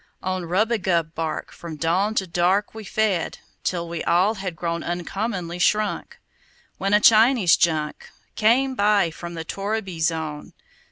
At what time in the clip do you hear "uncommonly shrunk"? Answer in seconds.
4.81-6.17